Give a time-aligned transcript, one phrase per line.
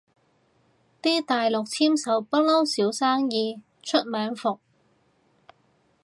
[0.99, 4.59] 啲大陸簽售不嬲少生意，出名伏